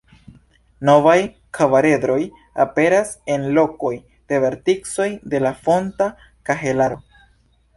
Novaj 0.87 1.17
kvaredroj 1.57 2.15
aperas 2.65 3.11
en 3.35 3.45
lokoj 3.59 3.93
de 4.33 4.41
verticoj 4.47 5.09
de 5.35 5.43
la 5.45 5.53
fonta 5.67 6.09
kahelaro. 6.51 6.99